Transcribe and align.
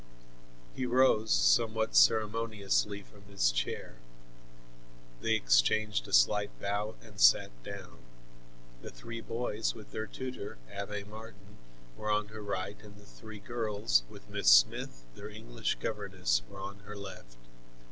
He 0.75 0.87
rose 0.87 1.29
somewhat 1.29 1.95
ceremoniously 1.95 3.03
from 3.03 3.21
his 3.25 3.51
chair. 3.51 3.97
They 5.21 5.35
exchanged 5.35 6.07
a 6.07 6.11
slight 6.11 6.49
bow 6.59 6.95
and 7.03 7.19
sat 7.21 7.51
down. 7.63 7.99
The 8.81 8.89
three 8.89 9.21
boys 9.21 9.75
with 9.75 9.91
their 9.91 10.07
tutor, 10.07 10.57
Abbe 10.71 11.03
Martin, 11.03 11.59
were 11.95 12.09
on 12.09 12.29
her 12.29 12.41
right 12.41 12.81
and 12.81 12.95
the 12.97 13.05
three 13.05 13.41
girls, 13.41 14.01
with 14.09 14.27
Miss 14.27 14.49
Smith, 14.49 15.03
their 15.13 15.29
English 15.29 15.75
governess, 15.75 16.41
were 16.49 16.59
on 16.59 16.79
her 16.79 16.95
left. 16.95 17.37